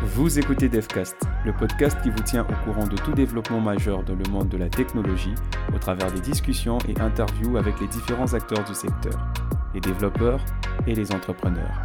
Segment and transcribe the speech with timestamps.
[0.00, 4.14] Vous écoutez DevCast, le podcast qui vous tient au courant de tout développement majeur dans
[4.14, 5.34] le monde de la technologie
[5.74, 9.20] au travers des discussions et interviews avec les différents acteurs du secteur,
[9.74, 10.44] les développeurs
[10.86, 11.80] et les entrepreneurs.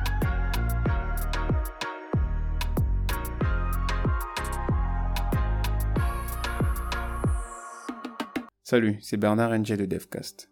[8.63, 10.51] Salut, c'est Bernard NG de DevCast.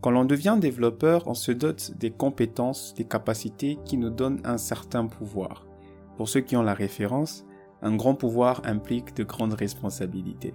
[0.00, 4.56] Quand l'on devient développeur, on se dote des compétences, des capacités qui nous donnent un
[4.56, 5.67] certain pouvoir.
[6.18, 7.46] Pour ceux qui ont la référence,
[7.80, 10.52] un grand pouvoir implique de grandes responsabilités.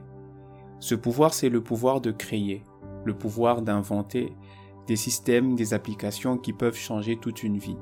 [0.79, 2.63] Ce pouvoir, c'est le pouvoir de créer,
[3.05, 4.35] le pouvoir d'inventer
[4.87, 7.77] des systèmes, des applications qui peuvent changer toute une vie.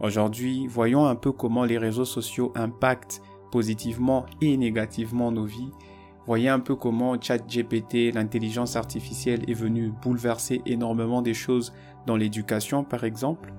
[0.00, 5.72] Aujourd'hui, voyons un peu comment les réseaux sociaux impactent positivement et négativement nos vies.
[6.24, 11.72] Voyez un peu comment ChatGPT, l'intelligence artificielle, est venue bouleverser énormément des choses
[12.06, 13.52] dans l'éducation, par exemple.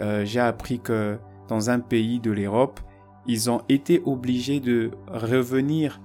[0.00, 2.80] Euh, j'ai appris que dans un pays de l'Europe,
[3.26, 6.00] ils ont été obligés de revenir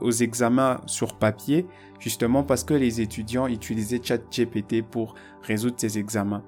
[0.00, 1.66] aux examens sur papier,
[1.98, 6.42] justement parce que les étudiants utilisaient ChatGPT pour résoudre ces examens.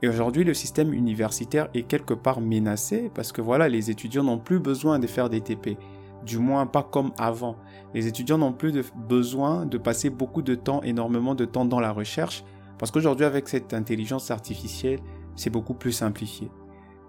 [0.00, 4.38] Et aujourd'hui, le système universitaire est quelque part menacé parce que voilà, les étudiants n'ont
[4.38, 5.76] plus besoin de faire des TP.
[6.24, 7.56] Du moins, pas comme avant.
[7.94, 11.92] Les étudiants n'ont plus besoin de passer beaucoup de temps, énormément de temps dans la
[11.92, 12.44] recherche,
[12.78, 15.00] parce qu'aujourd'hui, avec cette intelligence artificielle,
[15.34, 16.48] c'est beaucoup plus simplifié.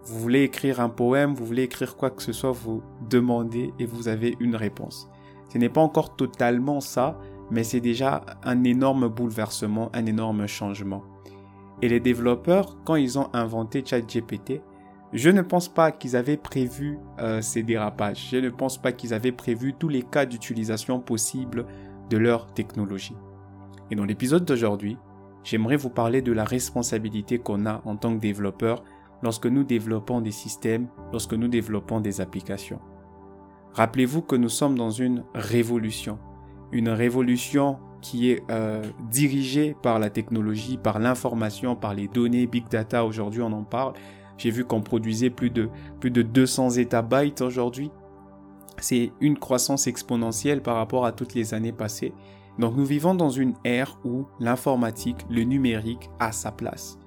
[0.10, 3.86] Vous voulez écrire un poème, vous voulez écrire quoi que ce soit, vous demandez et
[3.86, 5.08] vous avez une réponse.
[5.54, 7.20] Ce n'est pas encore totalement ça,
[7.52, 11.04] mais c'est déjà un énorme bouleversement, un énorme changement.
[11.84, 14.62] Et les développeurs, quand ils ont inventé ChatGPT,
[15.14, 18.30] je ne pense pas qu'ils avaient prévu euh, ces dérapages.
[18.32, 21.68] Je ne pense pas qu'ils avaient prévu tous les cas d'utilisation possibles
[22.10, 23.16] de leur technologie.
[23.92, 24.98] Et dans l'épisode d'aujourd'hui,
[25.44, 28.84] j'aimerais vous parler de la responsabilité qu'on a en tant que développeur
[29.24, 32.80] lorsque nous développons des systèmes, lorsque nous développons des applications.
[33.74, 36.18] Rappelez-vous que nous sommes dans une révolution,
[36.72, 42.68] une révolution qui est euh, dirigée par la technologie, par l'information, par les données, big
[42.70, 43.94] data, aujourd'hui on en parle.
[44.38, 45.70] J'ai vu qu'on produisait plus de,
[46.00, 47.92] plus de 200 étabytes aujourd'hui.
[48.78, 52.14] C'est une croissance exponentielle par rapport à toutes les années passées.
[52.58, 56.99] Donc nous vivons dans une ère où l'informatique, le numérique a sa place.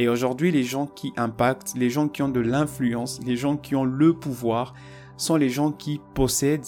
[0.00, 3.76] Et aujourd'hui, les gens qui impactent, les gens qui ont de l'influence, les gens qui
[3.76, 4.72] ont le pouvoir,
[5.18, 6.64] sont les gens qui possèdent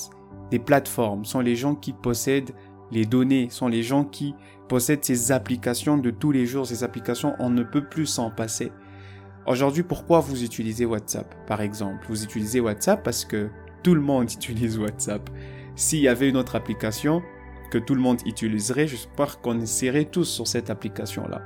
[0.51, 2.51] des plateformes, sont les gens qui possèdent
[2.91, 4.35] les données, sont les gens qui
[4.69, 6.67] possèdent ces applications de tous les jours.
[6.67, 8.71] Ces applications, on ne peut plus s'en passer.
[9.47, 12.05] Aujourd'hui, pourquoi vous utilisez WhatsApp, par exemple?
[12.11, 13.49] Vous utilisez WhatsApp parce que
[13.83, 15.31] tout le monde utilise WhatsApp.
[15.75, 17.23] S'il y avait une autre application
[17.71, 21.41] que tout le monde utiliserait, j'espère qu'on serait tous sur cette application-là.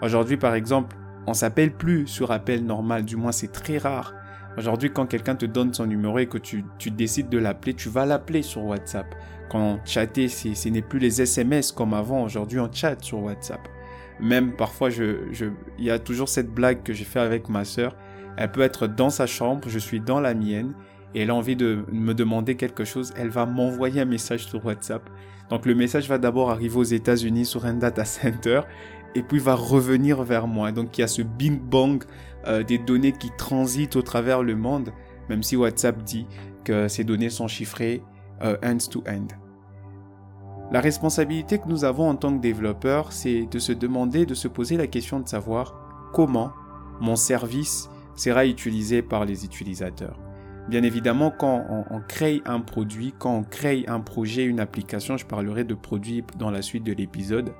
[0.00, 0.96] Aujourd'hui, par exemple,
[1.28, 4.14] on s'appelle plus sur appel normal, du moins c'est très rare.
[4.56, 8.06] Aujourd'hui, quand quelqu'un te donne son numéro et que tu, décides de l'appeler, tu vas
[8.06, 9.14] l'appeler sur WhatsApp.
[9.50, 12.24] Quand chatter, ce n'est plus les SMS comme avant.
[12.24, 13.60] Aujourd'hui, on chatte sur WhatsApp.
[14.20, 15.18] Même parfois, je,
[15.78, 17.94] il y a toujours cette blague que j'ai fait avec ma sœur.
[18.36, 20.72] Elle peut être dans sa chambre, je suis dans la mienne,
[21.14, 23.12] et elle a envie de me demander quelque chose.
[23.16, 25.08] Elle va m'envoyer un message sur WhatsApp.
[25.50, 28.62] Donc le message va d'abord arriver aux États-Unis sur un data center
[29.14, 30.72] et puis va revenir vers moi.
[30.72, 32.02] Donc il y a ce bing bang
[32.46, 34.92] euh, des données qui transitent au travers le monde,
[35.28, 36.26] même si WhatsApp dit
[36.64, 38.02] que ces données sont chiffrées
[38.42, 39.26] euh, end-to-end.
[40.70, 44.48] La responsabilité que nous avons en tant que développeurs, c'est de se demander, de se
[44.48, 45.74] poser la question de savoir
[46.12, 46.52] comment
[47.00, 50.18] mon service sera utilisé par les utilisateurs.
[50.68, 55.16] Bien évidemment, quand on, on, crée un produit, quand on crée un projet, une application,
[55.16, 57.54] je parlerai de produit dans la suite de l'épisode,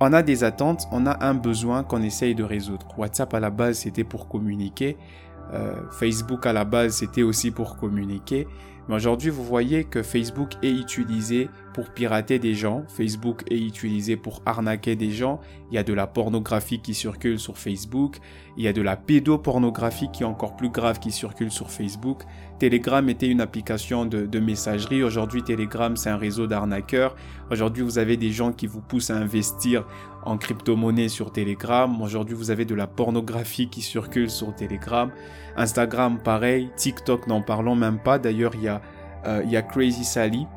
[0.00, 2.86] on a des attentes, on a un besoin qu'on essaye de résoudre.
[2.96, 4.96] WhatsApp à la base c'était pour communiquer,
[5.52, 8.46] euh, Facebook à la base c'était aussi pour communiquer.
[8.88, 14.16] Mais aujourd'hui vous voyez que Facebook est utilisé pour pirater des gens, Facebook est utilisé
[14.16, 15.38] pour arnaquer des gens,
[15.70, 18.16] il y a de la pornographie qui circule sur Facebook,
[18.56, 22.24] il y a de la pédopornographie qui est encore plus grave qui circule sur Facebook.
[22.58, 27.14] Telegram était une application de, messagerie, aujourd'hui Telegram c'est un réseau d'arnaqueurs,
[27.48, 29.86] aujourd'hui vous avez des gens qui vous poussent à investir
[30.24, 35.12] en crypto-monnaie sur Telegram, aujourd'hui vous avez de la pornographie qui circule sur Telegram,
[35.56, 38.82] Instagram pareil, TikTok n'en parlons même pas, d'ailleurs il y a,
[39.26, 40.48] euh, il y a Crazy Sally,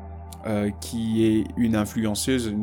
[0.46, 2.54] euh, qui est une influenceuse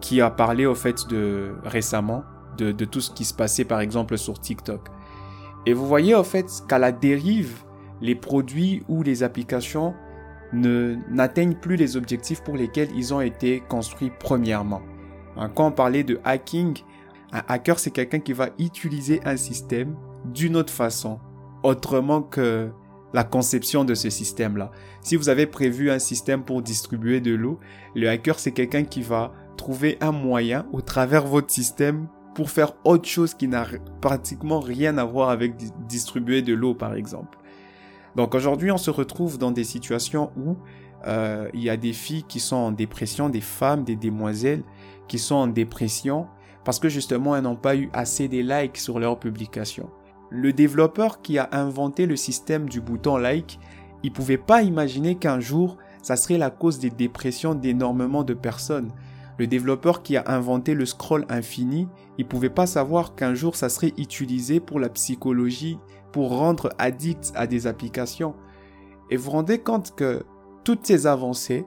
[0.00, 2.22] qui a parlé au fait de récemment
[2.58, 4.88] de, tout ce qui se passait par exemple sur TikTok.
[5.66, 7.64] Et vous voyez au fait qu'à la dérive,
[8.00, 9.94] les produits ou les applications
[10.52, 14.82] ne n'atteignent plus les objectifs pour lesquels ils ont été construits premièrement.
[15.36, 16.78] Hein, quand on parlait de hacking,
[17.32, 21.18] un hacker c'est quelqu'un qui va utiliser un système d'une autre façon,
[21.62, 22.70] autrement que
[23.12, 24.70] la conception de ce système-là.
[25.02, 27.58] Si vous avez prévu un système pour distribuer de l'eau,
[27.94, 32.72] le hacker, c'est quelqu'un qui va trouver un moyen au travers votre système pour faire
[32.84, 33.66] autre chose qui n'a
[34.00, 35.54] pratiquement rien à voir avec
[35.86, 37.38] distribuer de l'eau, par exemple.
[38.16, 40.56] Donc aujourd'hui, on se retrouve dans des situations où
[41.06, 44.62] euh, il y a des filles qui sont en dépression, des femmes, des demoiselles
[45.08, 46.26] qui sont en dépression
[46.64, 49.90] parce que justement elles n'ont pas eu assez de likes sur leurs publications.
[50.30, 53.58] Le développeur qui a inventé le système du bouton like,
[54.02, 58.90] il pouvait pas imaginer qu'un jour ça serait la cause des dépressions d'énormément de personnes.
[59.38, 61.88] Le développeur qui a inventé le scroll infini,
[62.18, 65.78] il pouvait pas savoir qu'un jour ça serait utilisé pour la psychologie,
[66.12, 68.34] pour rendre addict à des applications.
[69.10, 70.22] Et vous vous rendez compte que
[70.64, 71.64] toutes ces avancées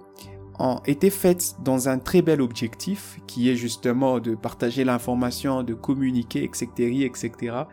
[0.60, 5.74] ont été faites dans un très bel objectif qui est justement de partager l'information, de
[5.74, 7.63] communiquer, etc., etc.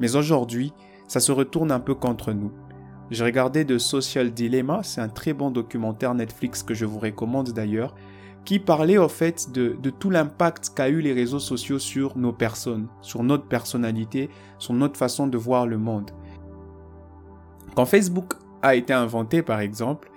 [0.00, 0.72] Mais aujourd'hui,
[1.08, 2.52] ça se retourne un peu contre nous.
[3.10, 7.50] J'ai regardé The Social Dilemma, c'est un très bon documentaire Netflix que je vous recommande
[7.50, 7.94] d'ailleurs,
[8.44, 12.32] qui parlait au fait de, de tout l'impact qu'a eu les réseaux sociaux sur nos
[12.32, 14.28] personnes, sur notre personnalité,
[14.58, 16.10] sur notre façon de voir le monde.
[17.76, 20.10] Quand Facebook a été inventé par exemple,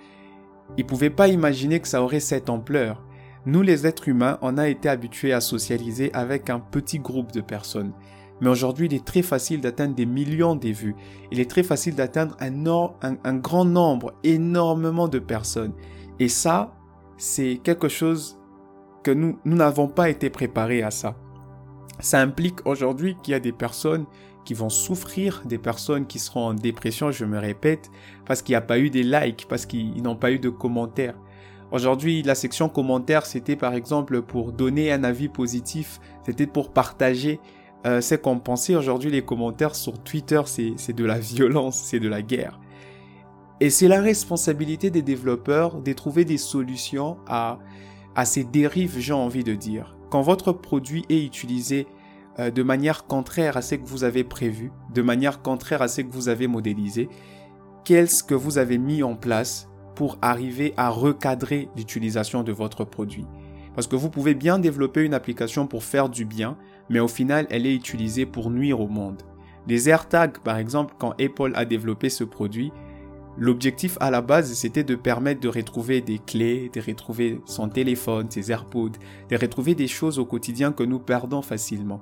[0.76, 3.02] ils ne pouvaient pas imaginer que ça aurait cette ampleur.
[3.46, 7.40] Nous les êtres humains, on a été habitués à socialiser avec un petit groupe de
[7.40, 7.92] personnes.
[8.40, 10.96] Mais aujourd'hui, il est très facile d'atteindre des millions de vues.
[11.30, 15.72] Il est très facile d'atteindre un, grand nombre, énormément de personnes.
[16.18, 16.74] Et ça,
[17.16, 18.38] c'est quelque chose
[19.02, 21.16] que nous n'avons pas été préparés à ça.
[22.00, 24.06] Ça implique aujourd'hui qu'il y a des personnes
[24.44, 27.90] qui vont souffrir, des personnes qui seront en dépression, je me répète,
[28.26, 31.14] parce qu'il n'y a pas eu des likes, parce qu'ils n'ont pas eu de commentaires.
[31.72, 37.38] Aujourd'hui, la section commentaires, c'était par exemple pour donner un avis positif, c'était pour partager
[37.86, 38.74] euh, ce qu'on pensait.
[38.74, 42.60] Aujourd'hui, les commentaires sur Twitter, c'est de la violence, c'est de la guerre.
[43.60, 47.58] Et c'est la responsabilité des développeurs de trouver des solutions à,
[48.14, 49.96] à ces dérives, j'ai envie de dire.
[50.10, 51.86] Quand votre produit est utilisé
[52.38, 56.00] euh, de manière contraire à ce que vous avez prévu, de manière contraire à ce
[56.00, 57.08] que vous avez modélisé,
[57.84, 63.26] qu'est-ce que vous avez mis en place pour arriver à recadrer l'utilisation de votre produit?
[63.74, 66.56] Parce que vous pouvez bien développer une application pour faire du bien,
[66.88, 69.22] mais au final, elle est utilisée pour nuire au monde.
[69.68, 72.72] Les AirTags, par exemple, quand Apple a développé ce produit,
[73.38, 78.30] l'objectif à la base, c'était de permettre de retrouver des clés, de retrouver son téléphone,
[78.30, 82.00] ses AirPods, de retrouver des choses au quotidien que nous perdons facilement.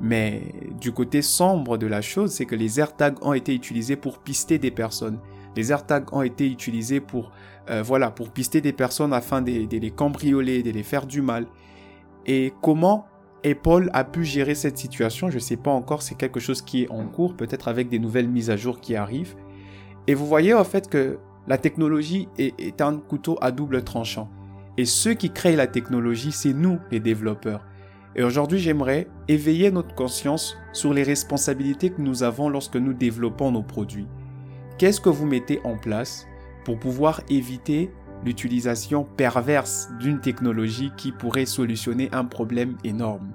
[0.00, 4.18] Mais du côté sombre de la chose, c'est que les AirTags ont été utilisés pour
[4.18, 5.18] pister des personnes.
[5.58, 7.32] Les AirTags ont été utilisés pour,
[7.68, 11.48] euh, voilà, pour pister des personnes afin de, les cambrioler, de les faire du mal.
[12.26, 13.06] Et comment
[13.44, 16.84] Apple a pu gérer cette situation, je ne sais pas encore, c'est quelque chose qui
[16.84, 19.34] est en cours, peut-être avec des nouvelles mises à jour qui arrivent.
[20.06, 21.18] Et vous voyez en fait que
[21.48, 24.30] la technologie est, est un couteau à double tranchant.
[24.76, 27.66] Et ceux qui créent la technologie, c'est nous, les développeurs.
[28.14, 33.50] Et aujourd'hui, j'aimerais éveiller notre conscience sur les responsabilités que nous avons lorsque nous développons
[33.50, 34.06] nos produits.
[34.78, 36.28] Qu'est-ce que vous mettez en place
[36.64, 37.90] pour pouvoir éviter
[38.24, 43.32] l'utilisation perverse d'une technologie qui pourrait solutionner un problème énorme?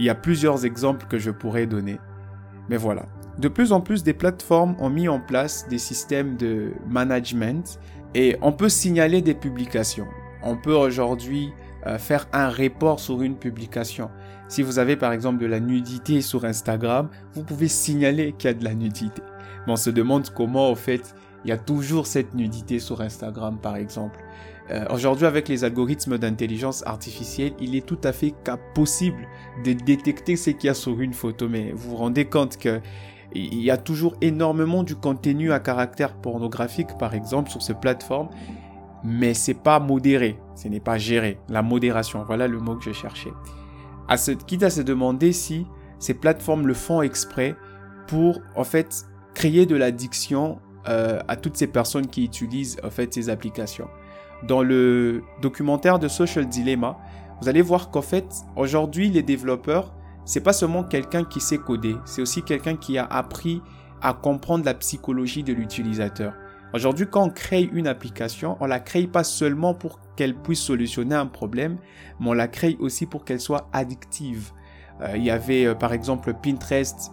[0.00, 2.00] Il y a plusieurs exemples que je pourrais donner.
[2.68, 3.06] Mais voilà.
[3.38, 7.78] De plus en plus, des plateformes ont mis en place des systèmes de management
[8.16, 10.08] et on peut signaler des publications.
[10.42, 11.52] On peut aujourd'hui
[11.86, 14.10] euh, faire un report sur une publication.
[14.48, 18.50] Si vous avez par exemple de la nudité sur Instagram, vous pouvez signaler qu'il y
[18.50, 19.22] a de la nudité.
[19.66, 23.76] On se demande comment, au fait, il y a toujours cette nudité sur Instagram, par
[23.76, 24.18] exemple.
[24.70, 28.34] Euh, aujourd'hui, avec les algorithmes d'intelligence artificielle, il est tout à fait
[28.74, 29.28] possible
[29.64, 31.48] de détecter ce qu'il y a sur une photo.
[31.48, 32.80] Mais vous vous rendez compte que
[33.34, 38.28] il y a toujours énormément du contenu à caractère pornographique, par exemple, sur ces plateformes
[39.06, 41.38] mais c'est pas modéré, ce n'est pas géré.
[41.48, 43.32] La modération, voilà le mot que je cherchais.
[44.46, 45.66] Quitte à se demander si
[45.98, 47.56] ces plateformes le font exprès
[48.08, 53.12] pour en fait créer de l'addiction euh, à toutes ces personnes qui utilisent en fait
[53.12, 53.88] ces applications.
[54.48, 56.96] Dans le documentaire de Social Dilemma,
[57.42, 58.26] vous allez voir qu'en fait
[58.56, 63.04] aujourd'hui les développeurs c'est pas seulement quelqu'un qui sait coder, c'est aussi quelqu'un qui a
[63.04, 63.60] appris
[64.00, 66.32] à comprendre la psychologie de l'utilisateur.
[66.72, 71.14] Aujourd'hui, quand on crée une application, on la crée pas seulement pour qu'elle puisse solutionner
[71.14, 71.76] un problème,
[72.18, 74.50] mais on la crée aussi pour qu'elle soit addictive.
[75.00, 77.12] Euh, il y avait euh, par exemple Pinterest,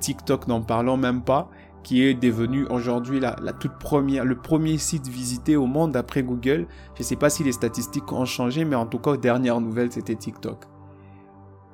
[0.00, 1.48] TikTok, n'en parlons même pas,
[1.82, 6.66] qui est devenu aujourd'hui la, toute première, le premier site visité au monde après Google.
[6.94, 9.60] Je ne sais pas si les statistiques ont changé, mais en tout cas, aux dernières
[9.60, 10.64] nouvelles, c'était TikTok.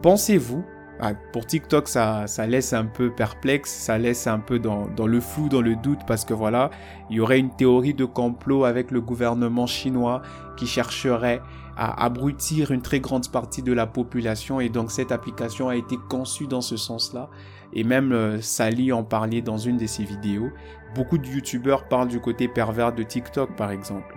[0.02, 0.64] Pensez-vous
[1.00, 5.48] Ah, pour TikTok, ça, laisse un peu perplexe, ça laisse un peu dans, le flou,
[5.48, 6.70] dans le doute, parce que voilà,
[7.10, 10.22] il y aurait une théorie de complot avec le gouvernement chinois
[10.56, 11.42] qui chercherait
[11.76, 15.96] à abrutir une très grande partie de la population, et donc cette application a été
[16.08, 17.28] conçue dans ce sens-là.
[17.72, 20.50] Et même euh, Sally en parlait dans une de ses vidéos.
[20.94, 24.16] Beaucoup de youtubeurs parlent du côté pervers de TikTok, par exemple.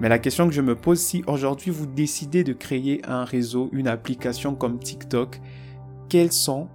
[0.00, 3.68] Mais la question que je me pose, si aujourd'hui vous décidez de créer un réseau,
[3.72, 5.40] une application comme TikTok,
[6.08, 6.68] quelles sont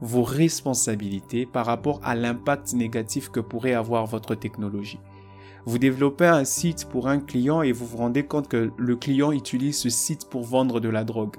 [0.00, 5.00] vos responsabilités par rapport à l'impact négatif que pourrait avoir votre technologie?
[5.66, 9.32] Vous développez un site pour un client et vous vous rendez compte que le client
[9.32, 11.36] utilise ce site pour vendre de la drogue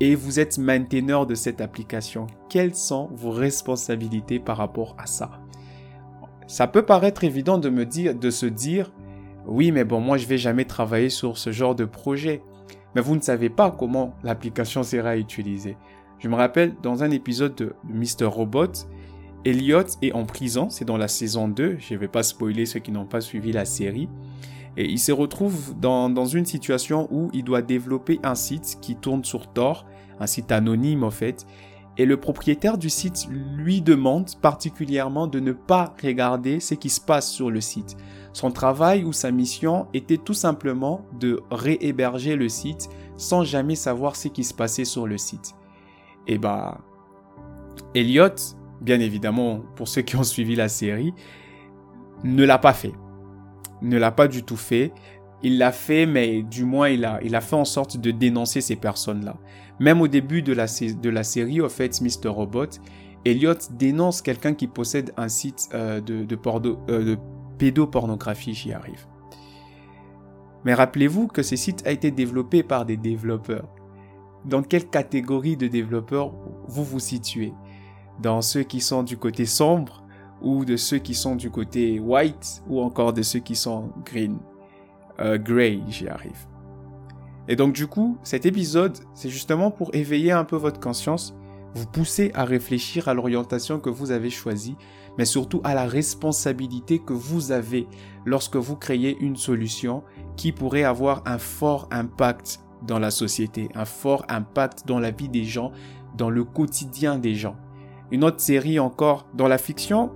[0.00, 2.26] et vous êtes mainteneur de cette application.
[2.48, 5.30] Quelles sont vos responsabilités par rapport à ça?
[6.46, 8.92] Ça peut paraître évident de me dire, de se dire,
[9.46, 12.42] oui, mais bon, moi, je vais jamais travailler sur ce genre de projet.
[12.94, 15.76] Mais vous ne savez pas comment l'application sera utilisée.
[16.18, 18.26] Je me rappelle, dans un épisode de Mr.
[18.26, 18.72] Robot,
[19.44, 22.80] Elliot est en prison, c'est dans la saison 2, je ne vais pas spoiler ceux
[22.80, 24.08] qui n'ont pas suivi la série,
[24.76, 28.96] et il se retrouve dans, dans, une situation où il doit développer un site qui
[28.96, 29.86] tourne sur Tor,
[30.20, 31.46] un site anonyme en fait,
[31.98, 37.00] et le propriétaire du site lui demande particulièrement de ne pas regarder ce qui se
[37.00, 37.96] passe sur le site.
[38.32, 44.14] Son travail ou sa mission était tout simplement de réhéberger le site sans jamais savoir
[44.14, 45.56] ce qui se passait sur le site.
[46.28, 46.78] Et bah,
[47.96, 48.28] Elliot,
[48.80, 51.12] bien évidemment, pour ceux qui ont suivi la série,
[52.22, 52.92] ne l'a pas fait.
[53.82, 54.92] Ne l'a pas du tout fait.
[55.42, 58.60] Il l'a fait, mais du moins, il a, il a fait en sorte de dénoncer
[58.60, 59.36] ces personnes-là.
[59.78, 62.28] Même au début de la, de la série, au fait, Mr.
[62.28, 62.66] Robot,
[63.24, 67.18] Elliot dénonce quelqu'un qui possède un site euh, de, euh, de
[67.58, 69.06] pédopornographie, j'y arrive.
[70.64, 73.68] Mais rappelez-vous que ce site a été développé par des développeurs.
[74.44, 76.32] Dans quelle catégorie de développeurs
[76.66, 77.52] vous vous situez?
[78.20, 80.04] Dans ceux qui sont du côté sombre
[80.42, 84.38] ou de ceux qui sont du côté white ou encore de ceux qui sont green
[85.20, 86.46] euh, Gray, j'y arrive.
[87.48, 91.34] Et donc du coup, cet épisode, c'est justement pour éveiller un peu votre conscience,
[91.74, 94.76] vous pousser à réfléchir à l'orientation que vous avez choisie
[95.18, 97.88] mais surtout à la responsabilité que vous avez
[98.24, 100.04] lorsque vous créez une solution
[100.36, 105.28] qui pourrait avoir un fort impact dans la société, un fort impact dans la vie
[105.28, 105.72] des gens,
[106.16, 107.56] dans le quotidien des gens.
[108.12, 110.12] Une autre série encore dans la fiction,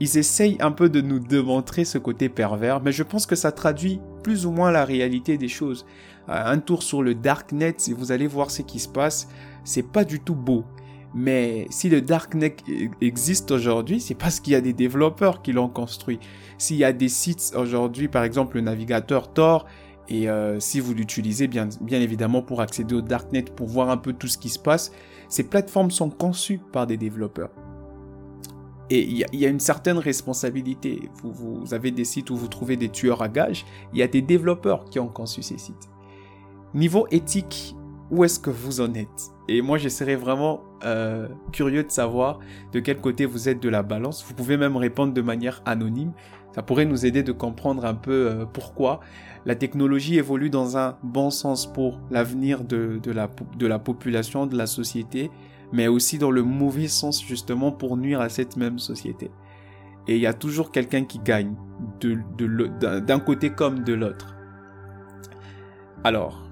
[0.00, 3.52] ils essayent un peu de nous démontrer ce côté pervers, mais je pense que ça
[3.52, 5.84] traduit plus ou moins la réalité des choses.
[6.28, 9.28] Euh, un tour sur le darknet, si vous allez voir ce qui se passe,
[9.64, 10.64] c'est pas du tout beau.
[11.14, 12.56] Mais si le Darknet
[13.00, 16.18] existe aujourd'hui, c'est parce qu'il y a des développeurs qui l'ont construit.
[16.58, 19.66] S'il y a des sites aujourd'hui, par exemple le navigateur Tor,
[20.08, 24.12] et euh, si vous l'utilisez bien évidemment pour accéder au Darknet, pour voir un peu
[24.12, 24.92] tout ce qui se passe,
[25.28, 27.50] ces plateformes sont conçues par des développeurs.
[28.90, 31.10] Et il y, a une certaine responsabilité.
[31.22, 33.66] Vous, avez des sites où vous trouvez des tueurs à gages.
[33.92, 35.90] Il y a des développeurs qui ont conçu ces sites.
[36.72, 37.76] Niveau éthique,
[38.10, 39.30] où est-ce que vous en êtes?
[39.46, 42.38] Et moi, je serais vraiment euh, curieux de savoir
[42.72, 44.24] de quel côté vous êtes de la balance.
[44.26, 46.12] Vous pouvez même répondre de manière anonyme.
[46.54, 49.00] Ça pourrait nous aider de comprendre un peu euh, pourquoi
[49.44, 53.28] la technologie évolue dans un bon sens pour l'avenir de, de, la,
[53.58, 55.30] de la population, de la société,
[55.72, 59.30] mais aussi dans le mauvais sens justement pour nuire à cette même société.
[60.06, 61.54] Et il y a toujours quelqu'un qui gagne,
[62.00, 64.34] d'un côté comme de l'autre.
[66.02, 66.48] Alors,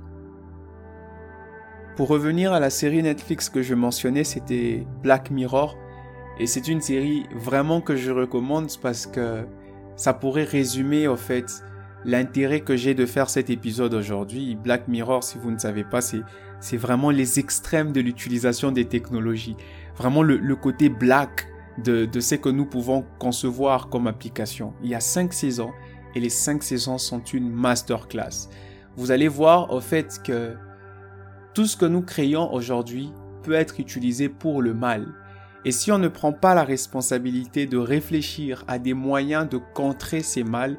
[1.96, 5.76] pour revenir à la série Netflix que je mentionnais, c'était Black Mirror.
[6.38, 9.46] Et c'est une série vraiment que je recommande parce que
[9.96, 11.64] ça pourrait résumer au fait
[12.04, 14.56] l'intérêt que j'ai de faire cet épisode aujourd'hui.
[14.56, 16.20] Black Mirror, si vous ne savez pas, c'est,
[16.66, 19.56] c'est vraiment les extrêmes de l'utilisation des technologies.
[19.96, 21.46] Vraiment le, côté black
[21.78, 24.74] de, de ce que nous pouvons concevoir comme application.
[24.82, 25.70] Il y a cinq saisons
[26.16, 28.48] et les cinq saisons sont une masterclass.
[28.96, 30.56] Vous allez voir au fait que
[31.54, 33.12] tout ce que nous créons aujourd'hui
[33.44, 35.06] peut être utilisé pour le mal.
[35.64, 40.20] Et si on ne prend pas la responsabilité de réfléchir à des moyens de contrer
[40.20, 40.78] ces mal,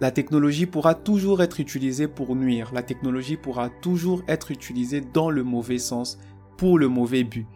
[0.00, 2.70] la technologie pourra toujours être utilisée pour nuire.
[2.72, 6.18] La technologie pourra toujours être utilisée dans le mauvais sens,
[6.56, 7.46] pour le mauvais but.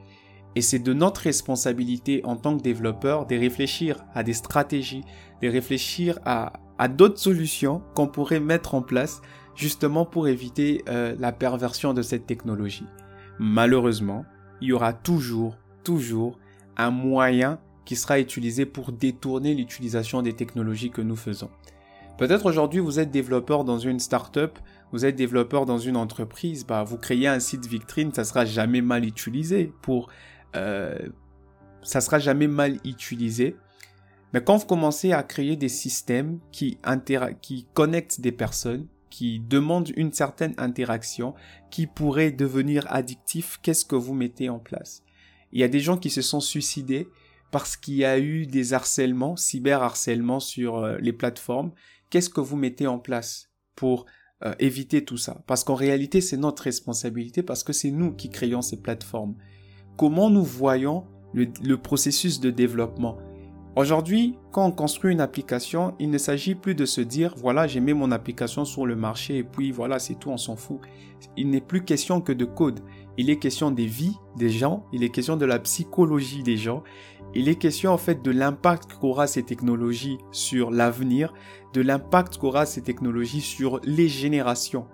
[0.55, 5.05] Et c'est de notre responsabilité en tant que développeur de réfléchir à des stratégies,
[5.41, 6.53] de réfléchir à,
[6.89, 9.23] d'autres solutions qu'on pourrait mettre en place
[9.55, 12.87] justement pour éviter euh, la perversion de cette technologie.
[13.39, 14.25] Malheureusement,
[14.61, 16.39] il y aura toujours, toujours
[16.77, 21.51] un moyen qui sera utilisé pour détourner l'utilisation des technologies que nous faisons.
[22.23, 24.57] Peut-être aujourd'hui vous êtes développeur dans une startup,
[24.93, 28.81] vous êtes développeur dans une entreprise, bah, vous créez un site vitrine, ça sera jamais
[28.81, 30.09] mal utilisé pour,
[30.55, 30.97] euh,
[31.83, 33.57] ça sera jamais mal utilisé.
[34.33, 36.79] Mais quand vous commencez à créer des systèmes qui,
[37.41, 41.35] qui connectent des personnes, qui demandent une certaine interaction,
[41.73, 45.03] qui pourraient devenir addictifs, qu'est-ce que vous mettez en place?
[45.51, 47.09] Il y a des gens qui se sont suicidés
[47.51, 51.73] parce qu'il y a eu des harcèlements, cyberharcèlements sur euh, les plateformes.
[52.13, 54.05] Qu'est-ce que vous mettez en place pour
[54.45, 55.43] euh, éviter tout ça?
[55.47, 59.35] Parce qu'en réalité, c'est notre responsabilité parce que c'est nous qui créons ces plateformes.
[59.97, 63.17] Comment nous voyons le processus de développement?
[63.77, 67.81] Aujourd'hui, quand on construit une application, il ne s'agit plus de se dire, voilà, j'ai
[67.81, 70.81] mis mon application sur le marché et puis voilà, c'est tout, on s'en fout.
[71.39, 72.81] Il n'est plus question que de code.
[73.17, 76.83] Il est question des vies des gens, il est question de la psychologie des gens,
[77.35, 81.33] il est question en fait de l'impact qu'aura ces technologies sur l'avenir,
[81.73, 84.87] de l'impact qu'aura ces technologies sur les générations.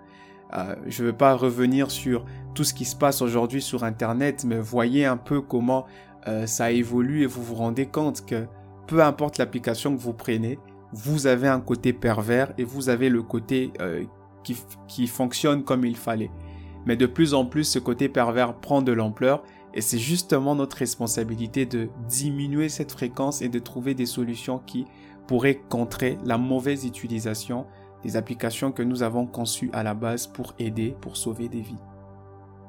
[0.54, 4.44] Euh, je ne veux pas revenir sur tout ce qui se passe aujourd'hui sur Internet,
[4.46, 5.84] mais voyez un peu comment
[6.26, 8.46] euh, ça évolue et vous vous rendez compte que
[8.86, 10.58] peu importe l'application que vous prenez,
[10.92, 14.04] vous avez un côté pervers et vous avez le côté euh,
[14.42, 16.30] qui, qui fonctionne comme il fallait.
[16.86, 19.42] Mais de plus en plus, ce côté pervers prend de l'ampleur
[19.78, 24.86] et c'est justement notre responsabilité de diminuer cette fréquence et de trouver des solutions qui
[25.28, 27.64] pourraient contrer la mauvaise utilisation
[28.02, 31.78] des applications que nous avons conçues à la base pour aider, pour sauver des vies.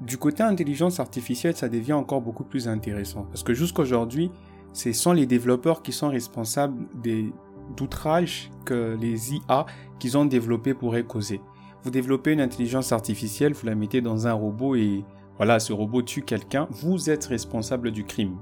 [0.01, 4.29] Du côté intelligence artificielle, ça devient encore beaucoup plus intéressant parce que jusqu'aujourd'hui,
[4.71, 7.33] ce sont les développeurs qui sont responsables des
[7.75, 9.65] d'outrages que les IA
[9.97, 11.41] qu'ils ont développés pourraient causer.
[11.81, 15.03] Vous développez une intelligence artificielle, vous la mettez dans un robot et
[15.39, 18.37] voilà, ce robot tue quelqu'un, vous êtes responsable du crime.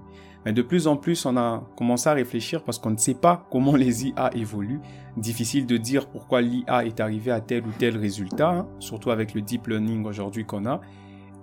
[0.45, 3.45] Mais de plus en plus, on a commencé à réfléchir parce qu'on ne sait pas
[3.51, 4.79] comment les IA évoluent.
[5.15, 9.35] Difficile de dire pourquoi l'IA est arrivée à tel ou tel résultat, hein, surtout avec
[9.35, 10.81] le deep learning aujourd'hui qu'on a.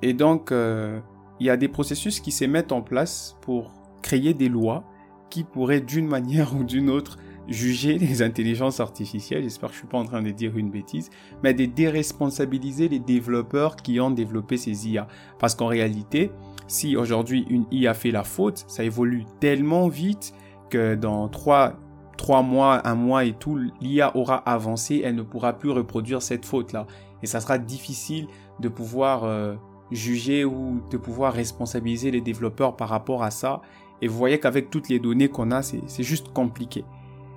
[0.03, 0.99] Et donc, euh,
[1.39, 4.83] il y a des processus qui se mettent en place pour créer des lois
[5.31, 7.17] qui pourraient d'une manière ou d'une autre
[7.49, 11.11] juger les intelligences artificielles, j'espère que je suis pas en train de dire une bêtise,
[11.43, 15.07] mais de déresponsabiliser les développeurs qui ont développé ces IA.
[15.39, 16.31] Parce qu'en réalité,
[16.67, 20.35] si aujourd'hui une IA fait la faute, ça évolue tellement vite
[20.71, 21.79] que dans trois,
[22.17, 26.45] trois mois, un mois et tout, l'IA aura avancé, elle ne pourra plus reproduire cette
[26.45, 26.87] faute-là.
[27.23, 28.29] Et ça sera difficile
[28.61, 29.55] de pouvoir euh,
[29.91, 33.61] juger ou de pouvoir responsabiliser les développeurs par rapport à ça.
[34.03, 36.85] Et vous voyez qu'avec toutes les données qu'on a, c'est juste compliqué.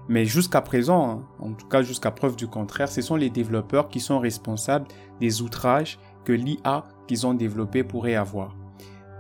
[0.10, 3.90] Mais jusqu'à présent, hein, en tout cas jusqu'à preuve du contraire, ce sont les développeurs
[3.90, 4.88] qui sont responsables
[5.20, 8.56] des outrages que l'IA qu'ils ont développé pourrait avoir.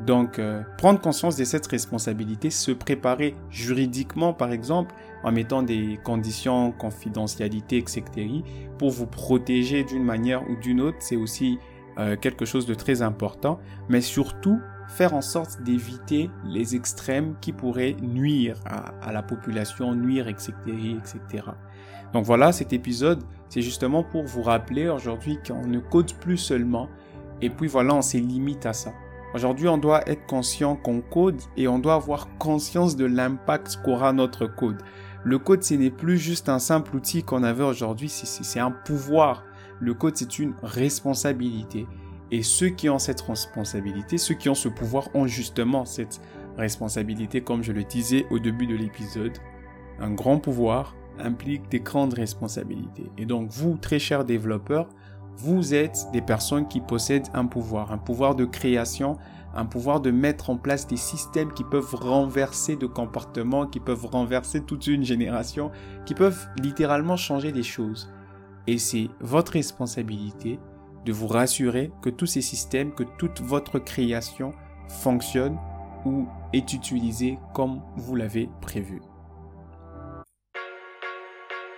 [0.05, 5.99] Donc, euh, prendre conscience de cette responsabilité, se préparer juridiquement, par exemple, en mettant des
[6.03, 8.03] conditions confidentialité, etc.,
[8.77, 11.57] pour vous protéger d'une manière ou d'une autre, c'est aussi
[11.97, 13.59] euh, quelque chose de très important.
[13.89, 20.27] Mais surtout, faire en sorte d'éviter les extrêmes qui pourraient nuire à, la population, nuire,
[20.27, 21.43] etc., etc.
[22.13, 26.87] Donc voilà, cet épisode, c'est justement pour vous rappeler aujourd'hui qu'on ne code plus seulement,
[27.41, 28.93] et puis voilà, on s'est limite à ça.
[29.33, 34.13] Aujourd'hui, on doit être conscient qu'on code et on doit avoir conscience de l'impact qu'aura
[34.13, 34.81] notre code.
[35.23, 39.43] Le code, ce n'est plus juste un simple outil qu'on avait aujourd'hui, c'est un pouvoir.
[39.79, 41.85] Le code, c'est une responsabilité.
[42.31, 46.21] Et ceux qui ont cette responsabilité, ceux qui ont ce pouvoir ont justement cette
[46.57, 49.37] responsabilité, comme je le disais au début de l'épisode.
[49.99, 53.09] Un grand pouvoir implique des grandes responsabilités.
[53.17, 54.89] Et donc vous, très chers développeurs,
[55.37, 59.17] vous êtes des personnes qui possèdent un pouvoir, un pouvoir de création,
[59.55, 64.05] un pouvoir de mettre en place des systèmes qui peuvent renverser de comportements, qui peuvent
[64.05, 65.71] renverser toute une génération,
[66.05, 68.11] qui peuvent littéralement changer les choses.
[68.65, 70.59] Et c'est votre responsabilité
[71.07, 74.51] de vous rassurer que tous ces systèmes, que toute votre création
[74.89, 75.57] fonctionne
[76.05, 79.01] ou est utilisée comme vous l'avez prévu.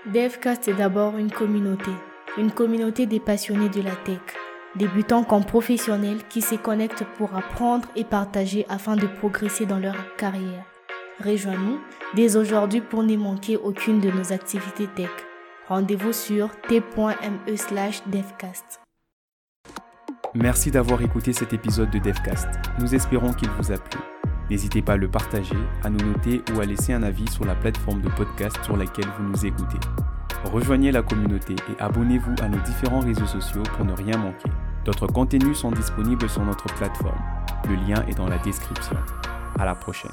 [0.07, 1.91] DevCast est d'abord une communauté,
[2.39, 4.19] une communauté des passionnés de la tech,
[4.75, 10.15] débutants comme professionnels qui se connectent pour apprendre et partager afin de progresser dans leur
[10.15, 10.65] carrière.
[11.23, 11.79] Rejoins-nous
[12.15, 15.11] dès aujourd'hui pour ne manquer aucune de nos activités tech.
[15.67, 18.88] Rendez-vous sur t.me slash devcast.
[20.35, 22.47] Merci d'avoir écouté cet épisode de DevCast.
[22.77, 23.99] Nous espérons qu'il vous a plu.
[24.49, 27.55] N'hésitez pas à le partager, à nous noter ou à laisser un avis sur la
[27.55, 29.79] plateforme de podcast sur laquelle vous nous écoutez.
[30.45, 34.49] Rejoignez la communauté et abonnez-vous à nos différents réseaux sociaux pour ne rien manquer.
[34.85, 37.19] D'autres contenus sont disponibles sur notre plateforme.
[37.67, 38.97] Le lien est dans la description.
[39.57, 40.11] À la prochaine.